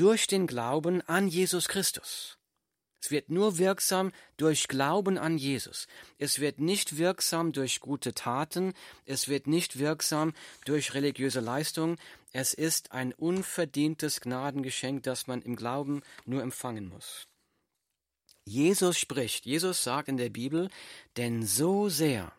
durch 0.00 0.26
den 0.26 0.46
Glauben 0.46 1.02
an 1.02 1.28
Jesus 1.28 1.68
Christus. 1.68 2.38
Es 3.02 3.10
wird 3.10 3.28
nur 3.28 3.58
wirksam 3.58 4.12
durch 4.38 4.66
Glauben 4.66 5.18
an 5.18 5.36
Jesus. 5.36 5.88
Es 6.16 6.38
wird 6.38 6.58
nicht 6.58 6.96
wirksam 6.96 7.52
durch 7.52 7.80
gute 7.80 8.14
Taten. 8.14 8.72
Es 9.04 9.28
wird 9.28 9.46
nicht 9.46 9.78
wirksam 9.78 10.32
durch 10.64 10.94
religiöse 10.94 11.40
Leistung. 11.40 11.98
Es 12.32 12.54
ist 12.54 12.92
ein 12.92 13.12
unverdientes 13.12 14.22
Gnadengeschenk, 14.22 15.02
das 15.02 15.26
man 15.26 15.42
im 15.42 15.54
Glauben 15.54 16.02
nur 16.24 16.42
empfangen 16.42 16.88
muss. 16.88 17.26
Jesus 18.46 18.98
spricht, 18.98 19.44
Jesus 19.44 19.82
sagt 19.82 20.08
in 20.08 20.16
der 20.16 20.30
Bibel, 20.30 20.70
denn 21.18 21.44
so 21.44 21.90
sehr 21.90 22.32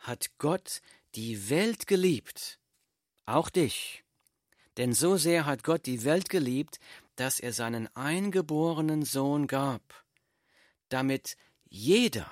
hat 0.00 0.30
Gott 0.38 0.82
die 1.14 1.50
Welt 1.50 1.86
geliebt, 1.86 2.58
auch 3.26 3.48
dich. 3.48 4.02
Denn 4.76 4.92
so 4.92 5.16
sehr 5.16 5.46
hat 5.46 5.64
Gott 5.64 5.86
die 5.86 6.04
Welt 6.04 6.28
geliebt, 6.28 6.78
dass 7.16 7.40
er 7.40 7.52
seinen 7.52 7.88
eingeborenen 7.96 9.04
Sohn 9.04 9.46
gab, 9.46 10.04
damit 10.88 11.36
jeder, 11.64 12.30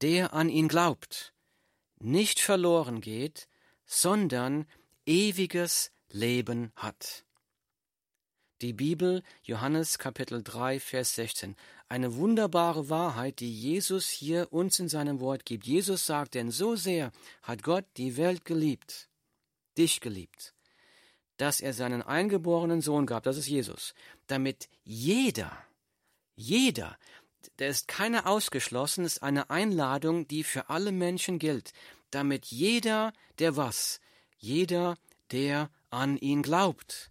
der 0.00 0.32
an 0.32 0.48
ihn 0.48 0.68
glaubt, 0.68 1.34
nicht 1.98 2.40
verloren 2.40 3.00
geht, 3.00 3.48
sondern 3.84 4.66
ewiges 5.06 5.90
Leben 6.10 6.72
hat. 6.76 7.24
Die 8.60 8.72
Bibel, 8.72 9.22
Johannes 9.44 9.98
Kapitel 9.98 10.42
3, 10.42 10.80
Vers 10.80 11.14
16. 11.14 11.54
Eine 11.88 12.16
wunderbare 12.16 12.88
Wahrheit, 12.88 13.38
die 13.38 13.52
Jesus 13.52 14.08
hier 14.08 14.52
uns 14.52 14.78
in 14.80 14.88
seinem 14.88 15.20
Wort 15.20 15.44
gibt. 15.44 15.64
Jesus 15.64 16.06
sagt, 16.06 16.34
denn 16.34 16.50
so 16.50 16.74
sehr 16.74 17.12
hat 17.42 17.62
Gott 17.62 17.84
die 17.96 18.16
Welt 18.16 18.44
geliebt, 18.44 19.08
dich 19.76 20.00
geliebt, 20.00 20.54
dass 21.38 21.60
er 21.60 21.72
seinen 21.72 22.02
eingeborenen 22.02 22.82
Sohn 22.82 23.06
gab, 23.06 23.22
das 23.22 23.38
ist 23.38 23.48
Jesus, 23.48 23.94
damit 24.26 24.68
jeder, 24.84 25.56
jeder, 26.36 26.98
da 27.56 27.66
ist 27.66 27.88
keiner 27.88 28.26
ausgeschlossen, 28.26 29.04
ist 29.04 29.22
eine 29.22 29.48
Einladung, 29.48 30.28
die 30.28 30.44
für 30.44 30.68
alle 30.68 30.92
Menschen 30.92 31.38
gilt, 31.38 31.72
damit 32.10 32.46
jeder, 32.46 33.12
der 33.38 33.56
was, 33.56 34.00
jeder, 34.36 34.96
der 35.30 35.70
an 35.90 36.16
ihn 36.18 36.42
glaubt, 36.42 37.10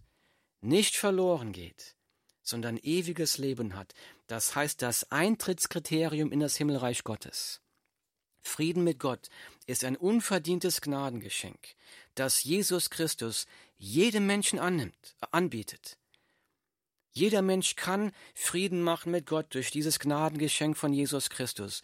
nicht 0.60 0.96
verloren 0.96 1.52
geht, 1.52 1.96
sondern 2.42 2.78
ewiges 2.78 3.38
Leben 3.38 3.76
hat. 3.76 3.94
Das 4.26 4.54
heißt 4.54 4.82
das 4.82 5.10
Eintrittskriterium 5.10 6.32
in 6.32 6.40
das 6.40 6.56
Himmelreich 6.56 7.04
Gottes. 7.04 7.60
Frieden 8.42 8.84
mit 8.84 8.98
Gott 8.98 9.28
ist 9.66 9.84
ein 9.84 9.96
unverdientes 9.96 10.80
Gnadengeschenk, 10.80 11.58
das 12.14 12.44
Jesus 12.44 12.90
Christus 12.90 13.46
jedem 13.76 14.26
Menschen 14.26 14.58
annimmt, 14.58 15.16
anbietet. 15.30 15.98
Jeder 17.12 17.42
Mensch 17.42 17.76
kann 17.76 18.12
Frieden 18.34 18.82
machen 18.82 19.12
mit 19.12 19.26
Gott 19.26 19.54
durch 19.54 19.70
dieses 19.70 19.98
Gnadengeschenk 19.98 20.76
von 20.76 20.92
Jesus 20.92 21.30
Christus. 21.30 21.82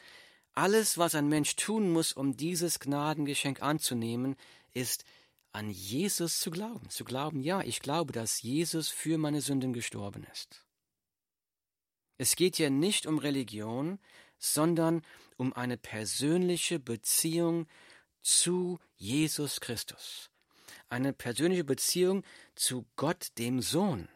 Alles, 0.53 0.99
was 0.99 1.15
ein 1.15 1.29
Mensch 1.29 1.57
tun 1.57 1.91
muss, 1.93 2.13
um 2.13 2.37
dieses 2.37 2.79
Gnadengeschenk 2.79 3.61
anzunehmen, 3.61 4.37
ist 4.73 5.05
an 5.53 5.71
Jesus 5.71 6.41
zu 6.41 6.51
glauben. 6.51 6.89
Zu 6.91 7.05
glauben, 7.05 7.41
ja, 7.41 7.63
ich 7.63 7.81
glaube, 7.81 8.13
dass 8.13 8.43
Jesus 8.43 8.89
für 8.89 9.19
meine 9.19 9.41
Sünden 9.41 9.73
gestorben 9.73 10.25
ist. 10.33 10.65
Es 12.17 12.37
geht 12.37 12.57
hier 12.57 12.71
nicht 12.71 13.07
um 13.07 13.19
Religion, 13.19 13.99
sondern 14.39 15.03
um 15.37 15.53
eine 15.53 15.77
persönliche 15.77 16.79
Beziehung 16.79 17.67
zu 18.23 18.79
Jesus 18.97 19.61
Christus. 19.61 20.31
Eine 20.89 21.13
persönliche 21.13 21.65
Beziehung 21.65 22.25
zu 22.55 22.87
Gott, 22.97 23.29
dem 23.39 23.61
Sohn. 23.61 24.09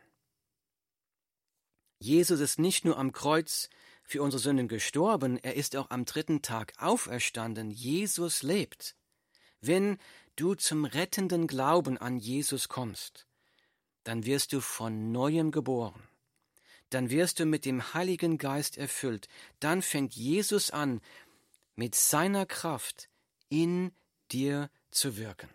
Jesus 1.99 2.41
ist 2.41 2.59
nicht 2.59 2.85
nur 2.85 2.97
am 2.97 3.13
Kreuz 3.13 3.69
für 4.03 4.23
unsere 4.23 4.41
Sünden 4.41 4.69
gestorben, 4.69 5.39
er 5.39 5.55
ist 5.55 5.77
auch 5.77 5.91
am 5.91 6.05
dritten 6.05 6.41
Tag 6.41 6.73
auferstanden. 6.79 7.71
Jesus 7.71 8.43
lebt. 8.43 8.97
Wenn 9.61 9.99
du 10.37 10.55
zum 10.55 10.85
rettenden 10.85 11.47
Glauben 11.47 11.99
an 11.99 12.19
Jesus 12.19 12.69
kommst, 12.69 13.27
dann 14.05 14.25
wirst 14.25 14.53
du 14.53 14.61
von 14.61 15.13
neuem 15.13 15.51
geboren. 15.51 16.09
Dann 16.91 17.11
wirst 17.11 17.41
du 17.41 17.45
mit 17.45 17.65
dem 17.65 17.95
Heiligen 17.95 18.39
Geist 18.39 18.79
erfüllt. 18.79 19.29
Dann 19.61 19.83
fängt 19.83 20.15
Jesus 20.15 20.71
an, 20.71 21.01
mit 21.77 21.95
seiner 21.95 22.47
Kraft 22.47 23.09
in 23.49 23.93
dir 24.31 24.71
zu 24.91 25.17
wirken. 25.17 25.49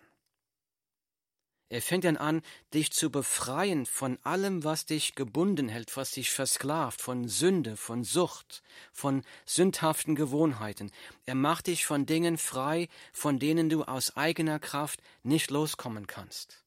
Er 1.74 1.82
fängt 1.82 2.04
dann 2.04 2.16
an, 2.16 2.42
dich 2.72 2.92
zu 2.92 3.10
befreien 3.10 3.84
von 3.84 4.18
allem, 4.22 4.62
was 4.62 4.86
dich 4.86 5.16
gebunden 5.16 5.68
hält, 5.68 5.96
was 5.96 6.12
dich 6.12 6.30
versklavt, 6.30 7.00
von 7.00 7.26
Sünde, 7.26 7.76
von 7.76 8.04
Sucht, 8.04 8.62
von 8.92 9.24
sündhaften 9.44 10.14
Gewohnheiten. 10.14 10.92
Er 11.26 11.34
macht 11.34 11.66
dich 11.66 11.84
von 11.84 12.06
Dingen 12.06 12.38
frei, 12.38 12.88
von 13.12 13.40
denen 13.40 13.70
du 13.70 13.82
aus 13.82 14.16
eigener 14.16 14.60
Kraft 14.60 15.02
nicht 15.24 15.50
loskommen 15.50 16.06
kannst. 16.06 16.62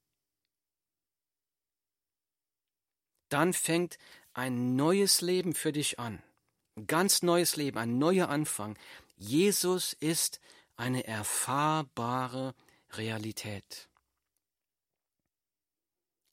Dann 3.30 3.52
fängt 3.54 3.98
ein 4.38 4.76
neues 4.76 5.20
Leben 5.20 5.52
für 5.52 5.72
dich 5.72 5.98
an. 5.98 6.22
Ein 6.76 6.86
ganz 6.86 7.22
neues 7.22 7.56
Leben, 7.56 7.76
ein 7.76 7.98
neuer 7.98 8.28
Anfang. 8.28 8.78
Jesus 9.16 9.94
ist 9.94 10.38
eine 10.76 11.08
erfahrbare 11.08 12.54
Realität. 12.92 13.88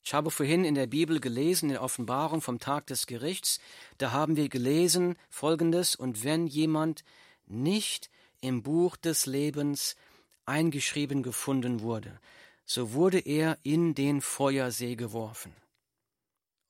Ich 0.04 0.14
habe 0.14 0.30
vorhin 0.30 0.64
in 0.64 0.76
der 0.76 0.86
Bibel 0.86 1.18
gelesen, 1.18 1.64
in 1.64 1.72
der 1.72 1.82
Offenbarung 1.82 2.42
vom 2.42 2.60
Tag 2.60 2.86
des 2.86 3.08
Gerichts, 3.08 3.58
da 3.98 4.12
haben 4.12 4.36
wir 4.36 4.48
gelesen 4.48 5.16
Folgendes, 5.28 5.96
und 5.96 6.22
wenn 6.22 6.46
jemand 6.46 7.02
nicht 7.46 8.08
im 8.40 8.62
Buch 8.62 8.96
des 8.96 9.26
Lebens 9.26 9.96
eingeschrieben 10.44 11.24
gefunden 11.24 11.80
wurde, 11.80 12.20
so 12.64 12.92
wurde 12.92 13.18
er 13.18 13.58
in 13.64 13.96
den 13.96 14.20
Feuersee 14.20 14.94
geworfen. 14.94 15.52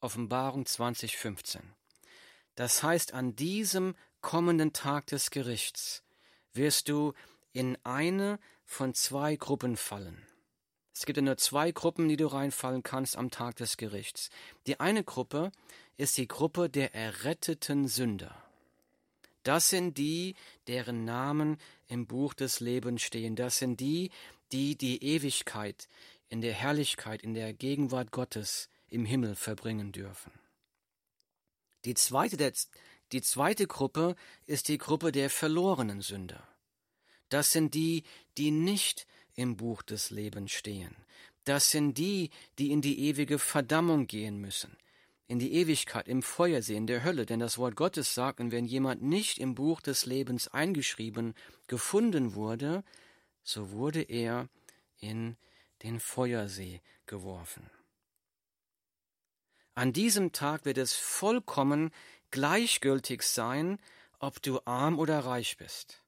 Offenbarung 0.00 0.66
2015. 0.66 1.62
Das 2.54 2.82
heißt, 2.82 3.14
an 3.14 3.36
diesem 3.36 3.94
kommenden 4.20 4.72
Tag 4.72 5.06
des 5.06 5.30
Gerichts 5.30 6.02
wirst 6.52 6.88
du 6.88 7.12
in 7.52 7.78
eine 7.84 8.38
von 8.64 8.94
zwei 8.94 9.36
Gruppen 9.36 9.76
fallen. 9.76 10.26
Es 10.92 11.04
gibt 11.04 11.18
ja 11.18 11.22
nur 11.22 11.36
zwei 11.36 11.72
Gruppen, 11.72 12.08
die 12.08 12.16
du 12.16 12.26
reinfallen 12.26 12.82
kannst 12.82 13.16
am 13.16 13.30
Tag 13.30 13.56
des 13.56 13.76
Gerichts. 13.76 14.30
Die 14.66 14.80
eine 14.80 15.04
Gruppe 15.04 15.52
ist 15.98 16.16
die 16.16 16.26
Gruppe 16.26 16.70
der 16.70 16.94
erretteten 16.94 17.86
Sünder. 17.86 18.34
Das 19.42 19.68
sind 19.68 19.98
die, 19.98 20.34
deren 20.66 21.04
Namen 21.04 21.58
im 21.86 22.06
Buch 22.06 22.34
des 22.34 22.60
Lebens 22.60 23.02
stehen. 23.02 23.36
Das 23.36 23.58
sind 23.58 23.78
die, 23.78 24.10
die 24.52 24.76
die 24.76 25.04
Ewigkeit 25.04 25.86
in 26.28 26.40
der 26.40 26.54
Herrlichkeit, 26.54 27.22
in 27.22 27.34
der 27.34 27.52
Gegenwart 27.52 28.10
Gottes 28.10 28.68
im 28.88 29.04
Himmel 29.04 29.34
verbringen 29.34 29.92
dürfen. 29.92 30.32
Die 31.84 31.94
zweite, 31.94 32.52
die 33.12 33.22
zweite 33.22 33.66
Gruppe 33.66 34.16
ist 34.46 34.68
die 34.68 34.78
Gruppe 34.78 35.12
der 35.12 35.30
verlorenen 35.30 36.00
Sünder. 36.00 36.46
Das 37.28 37.52
sind 37.52 37.74
die, 37.74 38.04
die 38.38 38.50
nicht 38.50 39.06
im 39.34 39.56
Buch 39.56 39.82
des 39.82 40.10
Lebens 40.10 40.52
stehen. 40.52 40.94
Das 41.44 41.70
sind 41.70 41.96
die, 41.98 42.30
die 42.58 42.72
in 42.72 42.80
die 42.80 42.98
ewige 43.08 43.38
Verdammung 43.38 44.06
gehen 44.06 44.40
müssen, 44.40 44.76
in 45.28 45.38
die 45.38 45.52
Ewigkeit, 45.52 46.08
im 46.08 46.22
Feuersee, 46.22 46.76
in 46.76 46.88
der 46.88 47.04
Hölle, 47.04 47.26
denn 47.26 47.38
das 47.38 47.58
Wort 47.58 47.76
Gottes 47.76 48.14
sagt, 48.14 48.40
und 48.40 48.50
wenn 48.50 48.64
jemand 48.64 49.02
nicht 49.02 49.38
im 49.38 49.54
Buch 49.54 49.80
des 49.80 50.06
Lebens 50.06 50.48
eingeschrieben 50.48 51.34
gefunden 51.68 52.34
wurde, 52.34 52.82
so 53.44 53.70
wurde 53.70 54.02
er 54.02 54.48
in 54.98 55.36
den 55.84 56.00
Feuersee 56.00 56.80
geworfen. 57.06 57.70
An 59.76 59.92
diesem 59.92 60.32
Tag 60.32 60.64
wird 60.64 60.78
es 60.78 60.94
vollkommen 60.94 61.90
gleichgültig 62.30 63.22
sein, 63.22 63.78
ob 64.18 64.40
du 64.40 64.58
arm 64.64 64.98
oder 64.98 65.20
reich 65.20 65.58
bist. 65.58 66.02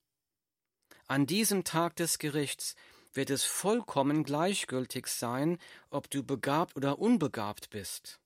An 1.07 1.27
diesem 1.27 1.65
Tag 1.65 1.95
des 1.97 2.19
Gerichts 2.19 2.77
wird 3.13 3.29
es 3.29 3.45
vollkommen 3.45 4.25
gleichgültig 4.25 5.07
sein, 5.07 5.59
ob 5.91 6.09
du 6.09 6.23
begabt 6.23 6.77
oder 6.77 6.99
unbegabt 6.99 7.69
bist. 7.69 8.21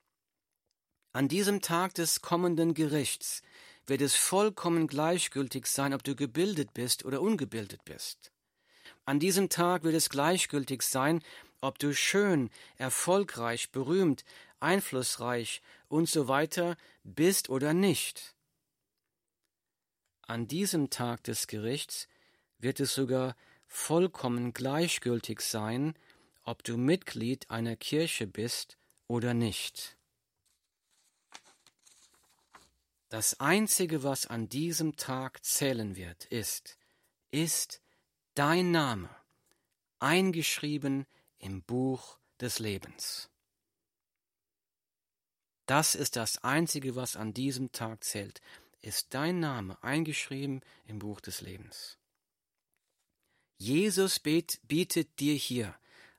An 1.13 1.27
diesem 1.27 1.61
Tag 1.61 1.95
des 1.95 2.23
kommenden 2.23 2.73
Gerichts 2.73 3.43
wird 3.89 4.01
es 4.01 4.15
vollkommen 4.15 4.87
gleichgültig 4.87 5.67
sein, 5.67 5.93
ob 5.93 6.05
du 6.05 6.15
gebildet 6.15 6.73
bist 6.73 7.05
oder 7.05 7.21
ungebildet 7.21 7.85
bist. 7.85 8.31
An 9.07 9.19
diesem 9.19 9.49
Tag 9.49 9.83
wird 9.83 9.97
es 9.97 10.09
gleichgültig 10.09 10.83
sein, 10.83 11.21
ob 11.63 11.79
du 11.79 11.95
schön, 11.95 12.51
erfolgreich, 12.77 13.71
berühmt, 13.71 14.25
einflussreich 14.61 15.63
und 15.89 16.09
so 16.09 16.29
weiter 16.29 16.77
bist 17.05 17.49
oder 17.49 17.73
nicht. 17.73 18.35
An 20.23 20.47
diesem 20.47 20.91
Tag 20.91 21.25
des 21.25 21.47
Gerichts 21.47 22.09
wird 22.59 22.81
es 22.81 22.95
sogar 22.95 23.37
vollkommen 23.67 24.53
gleichgültig 24.53 25.41
sein, 25.41 25.95
ob 26.45 26.65
du 26.65 26.77
Mitglied 26.77 27.51
einer 27.51 27.77
Kirche 27.77 28.27
bist 28.27 28.77
oder 29.07 29.33
nicht. 29.35 29.97
Das 33.09 33.41
Einzige, 33.41 34.03
was 34.03 34.27
an 34.27 34.49
diesem 34.49 34.97
Tag 34.97 35.45
zählen 35.45 35.97
wird, 35.97 36.25
ist, 36.27 36.79
ist 37.31 37.83
dein 38.35 38.71
Name, 38.71 39.11
eingeschrieben 39.99 41.07
im 41.43 41.63
Buch 41.63 42.19
des 42.41 42.59
Lebens. 42.59 43.29
Das 45.67 45.95
ist 45.95 46.17
das 46.17 46.43
Einzige, 46.43 46.97
was 46.97 47.17
an 47.17 47.35
diesem 47.35 47.73
Tag 47.73 48.05
zählt, 48.05 48.41
ist 48.81 49.15
dein 49.15 49.41
Name 49.41 49.81
eingeschrieben 49.83 50.61
im 50.87 50.99
Buch 50.99 51.21
des 51.21 51.41
Lebens. 51.41 51.99
Jesus 53.59 54.19
bietet 54.19 55.21
dir 55.21 55.35
hier 55.35 55.77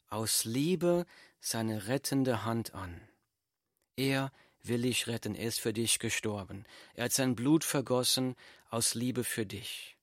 aus 0.07 0.45
Liebe 0.45 1.05
seine 1.41 1.87
rettende 1.87 2.45
Hand 2.45 2.73
an. 2.73 3.01
Er 3.97 4.31
will 4.61 4.83
dich 4.83 5.07
retten, 5.07 5.35
er 5.35 5.47
ist 5.49 5.59
für 5.59 5.73
dich 5.73 5.99
gestorben. 5.99 6.65
Er 6.93 7.05
hat 7.05 7.11
sein 7.11 7.35
Blut 7.35 7.63
vergossen 7.65 8.35
aus 8.69 8.93
Liebe 8.93 9.23
für 9.23 9.45
dich. 9.45 9.97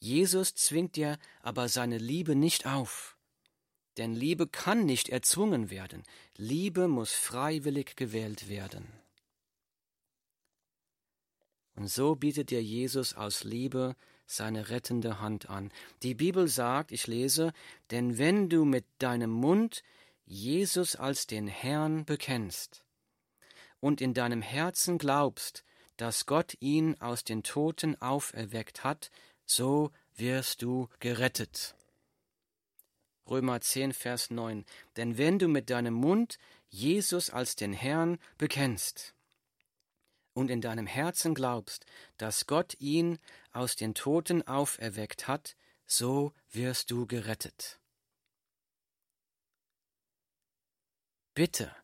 Jesus 0.00 0.54
zwingt 0.54 0.96
dir 0.96 1.18
aber 1.42 1.68
seine 1.68 1.98
Liebe 1.98 2.34
nicht 2.34 2.66
auf. 2.66 3.15
Denn 3.96 4.14
Liebe 4.14 4.46
kann 4.46 4.84
nicht 4.84 5.08
erzwungen 5.08 5.70
werden. 5.70 6.02
Liebe 6.36 6.88
muss 6.88 7.12
freiwillig 7.12 7.96
gewählt 7.96 8.48
werden. 8.48 8.86
Und 11.76 11.88
so 11.88 12.14
bietet 12.14 12.50
dir 12.50 12.62
Jesus 12.62 13.14
aus 13.14 13.44
Liebe 13.44 13.96
seine 14.26 14.70
rettende 14.70 15.20
Hand 15.20 15.48
an. 15.48 15.70
Die 16.02 16.14
Bibel 16.14 16.48
sagt, 16.48 16.90
ich 16.90 17.06
lese, 17.06 17.52
denn 17.90 18.18
wenn 18.18 18.48
du 18.48 18.64
mit 18.64 18.84
deinem 18.98 19.30
Mund 19.30 19.82
Jesus 20.24 20.96
als 20.96 21.26
den 21.26 21.46
Herrn 21.46 22.04
bekennst 22.04 22.84
und 23.78 24.00
in 24.00 24.14
deinem 24.14 24.42
Herzen 24.42 24.98
glaubst, 24.98 25.64
dass 25.96 26.26
Gott 26.26 26.56
ihn 26.60 27.00
aus 27.00 27.24
den 27.24 27.42
Toten 27.42 28.00
auferweckt 28.02 28.82
hat, 28.82 29.10
so 29.44 29.92
wirst 30.16 30.62
du 30.62 30.88
gerettet. 30.98 31.75
Römer 33.28 33.60
10, 33.60 33.92
Vers 33.92 34.30
9. 34.30 34.64
Denn 34.96 35.18
wenn 35.18 35.38
du 35.38 35.48
mit 35.48 35.70
deinem 35.70 35.94
Mund 35.94 36.38
Jesus 36.68 37.30
als 37.30 37.56
den 37.56 37.72
Herrn 37.72 38.18
bekennst 38.38 39.14
und 40.32 40.50
in 40.50 40.60
deinem 40.60 40.86
Herzen 40.86 41.34
glaubst, 41.34 41.86
dass 42.18 42.46
Gott 42.46 42.74
ihn 42.78 43.18
aus 43.52 43.76
den 43.76 43.94
Toten 43.94 44.46
auferweckt 44.46 45.28
hat, 45.28 45.56
so 45.86 46.32
wirst 46.50 46.90
du 46.90 47.06
gerettet. 47.06 47.80
Bitte, 51.34 51.74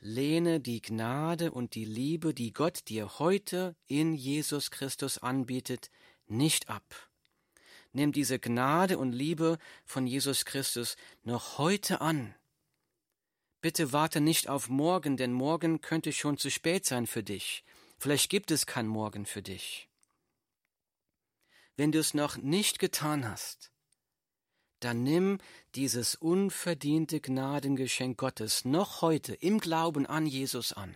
lehne 0.00 0.60
die 0.60 0.82
Gnade 0.82 1.52
und 1.52 1.74
die 1.74 1.84
Liebe, 1.84 2.34
die 2.34 2.52
Gott 2.52 2.88
dir 2.88 3.18
heute 3.18 3.76
in 3.86 4.14
Jesus 4.14 4.70
Christus 4.70 5.18
anbietet, 5.18 5.90
nicht 6.26 6.68
ab. 6.68 7.08
Nimm 7.96 8.12
diese 8.12 8.38
Gnade 8.38 8.98
und 8.98 9.12
Liebe 9.12 9.56
von 9.86 10.06
Jesus 10.06 10.44
Christus 10.44 10.98
noch 11.24 11.56
heute 11.56 12.02
an. 12.02 12.34
Bitte 13.62 13.90
warte 13.90 14.20
nicht 14.20 14.50
auf 14.50 14.68
morgen, 14.68 15.16
denn 15.16 15.32
morgen 15.32 15.80
könnte 15.80 16.12
schon 16.12 16.36
zu 16.36 16.50
spät 16.50 16.84
sein 16.84 17.06
für 17.06 17.22
dich. 17.22 17.64
Vielleicht 17.96 18.28
gibt 18.28 18.50
es 18.50 18.66
kein 18.66 18.86
Morgen 18.86 19.24
für 19.24 19.40
dich. 19.40 19.88
Wenn 21.78 21.90
du 21.90 21.98
es 21.98 22.12
noch 22.12 22.36
nicht 22.36 22.80
getan 22.80 23.26
hast, 23.26 23.70
dann 24.80 25.02
nimm 25.02 25.38
dieses 25.74 26.16
unverdiente 26.16 27.22
Gnadengeschenk 27.22 28.18
Gottes 28.18 28.66
noch 28.66 29.00
heute 29.00 29.32
im 29.32 29.58
Glauben 29.58 30.04
an 30.04 30.26
Jesus 30.26 30.74
an. 30.74 30.94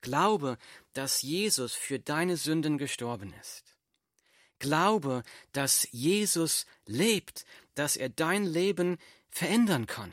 Glaube, 0.00 0.58
dass 0.92 1.22
Jesus 1.22 1.74
für 1.74 1.98
deine 1.98 2.36
Sünden 2.36 2.78
gestorben 2.78 3.34
ist. 3.40 3.73
Glaube, 4.64 5.24
dass 5.52 5.86
Jesus 5.92 6.64
lebt, 6.86 7.44
dass 7.74 7.96
er 7.96 8.08
dein 8.08 8.46
Leben 8.46 8.96
verändern 9.28 9.86
kann. 9.86 10.10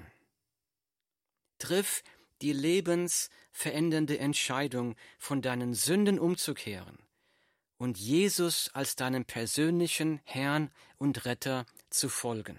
Triff 1.58 2.04
die 2.42 2.52
lebensverändernde 2.52 4.20
Entscheidung, 4.20 4.98
von 5.20 5.42
deinen 5.42 5.74
Sünden 5.74 6.20
umzukehren 6.20 6.98
und 7.78 7.98
Jesus 7.98 8.70
als 8.74 8.98
deinem 8.98 9.24
persönlichen 9.24 10.20
Herrn 10.26 10.70
und 10.98 11.24
Retter 11.24 11.66
zu 11.90 12.10
folgen. 12.10 12.58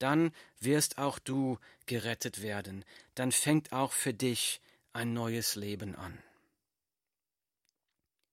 Dann 0.00 0.32
wirst 0.58 0.98
auch 0.98 1.20
du 1.20 1.58
gerettet 1.86 2.42
werden, 2.42 2.84
dann 3.14 3.30
fängt 3.30 3.72
auch 3.72 3.92
für 3.92 4.12
dich 4.12 4.60
ein 4.92 5.12
neues 5.12 5.54
Leben 5.54 5.94
an. 5.94 6.20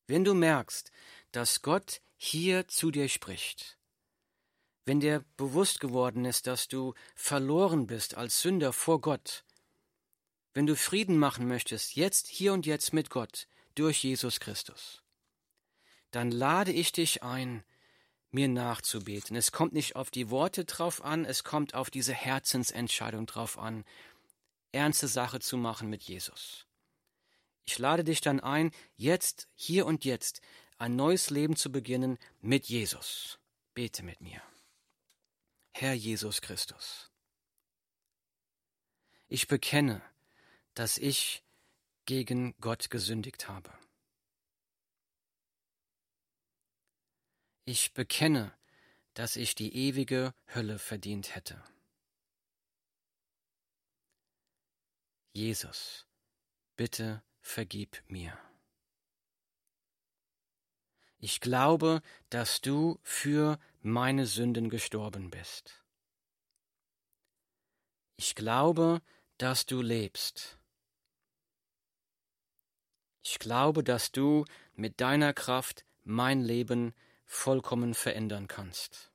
Wenn 0.08 0.26
du 0.26 0.34
merkst, 0.34 0.92
dass 1.34 1.62
Gott 1.62 2.02
hier 2.16 2.68
zu 2.68 2.92
dir 2.92 3.10
spricht, 3.10 3.78
wenn 4.86 5.00
dir 5.00 5.26
bewusst 5.36 5.80
geworden 5.80 6.26
ist, 6.26 6.48
dass 6.48 6.68
du 6.68 6.94
verloren 7.16 7.88
bist 7.88 8.16
als 8.16 8.42
Sünder 8.42 8.72
vor 8.72 9.02
Gott, 9.02 9.44
wenn 10.54 10.68
du 10.68 10.76
Frieden 10.76 11.18
machen 11.18 11.48
möchtest, 11.48 11.96
jetzt, 11.96 12.28
hier 12.28 12.54
und 12.54 12.66
jetzt 12.66 12.94
mit 12.94 13.10
Gott, 13.10 13.48
durch 13.76 14.04
Jesus 14.04 14.40
Christus, 14.40 15.02
dann 16.12 16.32
lade 16.32 16.72
ich 16.72 16.92
dich 16.92 17.24
ein, 17.24 17.64
mir 18.30 18.48
nachzubeten. 18.48 19.36
Es 19.36 19.52
kommt 19.52 19.74
nicht 19.74 19.96
auf 19.96 20.12
die 20.12 20.30
Worte 20.30 20.66
drauf 20.66 21.04
an, 21.04 21.26
es 21.26 21.44
kommt 21.44 21.74
auf 21.74 21.90
diese 21.90 22.14
Herzensentscheidung 22.14 23.26
drauf 23.26 23.58
an, 23.58 23.84
ernste 24.72 25.08
Sache 25.08 25.40
zu 25.40 25.58
machen 25.58 25.90
mit 25.90 26.04
Jesus. 26.04 26.68
Ich 27.66 27.80
lade 27.80 28.04
dich 28.04 28.22
dann 28.22 28.40
ein, 28.40 28.72
jetzt, 28.96 29.48
hier 29.56 29.86
und 29.86 30.06
jetzt, 30.06 30.42
ein 30.84 30.98
neues 30.98 31.30
Leben 31.30 31.56
zu 31.56 31.72
beginnen 31.72 32.20
mit 32.42 32.66
Jesus. 32.66 33.40
Bete 33.74 34.04
mit 34.04 34.20
mir. 34.20 34.42
Herr 35.72 35.94
Jesus 35.94 36.42
Christus, 36.42 37.10
ich 39.30 39.48
bekenne, 39.48 40.02
dass 40.74 40.98
ich 40.98 41.42
gegen 42.06 42.54
Gott 42.60 42.90
gesündigt 42.90 43.48
habe. 43.48 43.72
Ich 47.64 47.94
bekenne, 47.94 48.54
dass 49.14 49.38
ich 49.38 49.56
die 49.56 49.74
ewige 49.88 50.34
Hölle 50.54 50.80
verdient 50.80 51.34
hätte. 51.34 51.64
Jesus, 55.32 56.06
bitte 56.76 57.24
vergib 57.40 58.04
mir. 58.10 58.38
Ich 61.26 61.40
glaube, 61.40 62.02
dass 62.30 62.60
du 62.60 63.00
für 63.02 63.58
meine 63.82 64.26
Sünden 64.26 64.70
gestorben 64.70 65.30
bist. 65.30 65.82
Ich 68.18 68.36
glaube, 68.36 69.02
dass 69.38 69.66
du 69.66 69.82
lebst. 69.82 70.60
Ich 73.22 73.40
glaube, 73.40 73.86
dass 73.86 74.12
du 74.12 74.44
mit 74.74 75.00
deiner 75.00 75.34
Kraft 75.34 75.86
mein 76.04 76.42
Leben 76.42 76.94
vollkommen 77.26 77.94
verändern 77.94 78.50
kannst. 78.50 79.14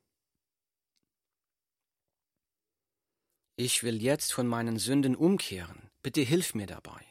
Ich 3.57 3.83
will 3.83 4.01
jetzt 4.01 4.33
von 4.33 4.47
meinen 4.47 4.79
Sünden 4.79 5.15
umkehren. 5.15 5.91
Bitte 6.01 6.23
hilf 6.23 6.55
mir 6.55 6.67
dabei. 6.67 7.05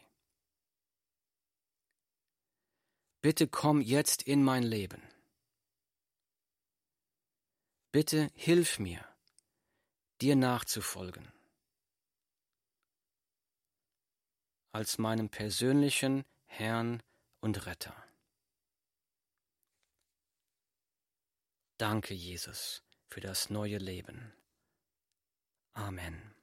Bitte 3.21 3.47
komm 3.47 3.81
jetzt 3.81 4.23
in 4.23 4.43
mein 4.43 4.63
Leben. 4.63 5.01
Bitte 7.91 8.29
hilf 8.35 8.77
mir, 8.79 9.03
dir 10.21 10.35
nachzufolgen. 10.35 11.31
Als 14.71 14.99
meinem 14.99 15.29
persönlichen 15.29 16.25
Herrn 16.45 17.01
und 17.41 17.65
Retter. 17.65 17.95
Danke, 21.77 22.13
Jesus, 22.13 22.83
für 23.07 23.21
das 23.21 23.49
neue 23.49 23.77
Leben. 23.77 24.33
Amen. 25.73 26.36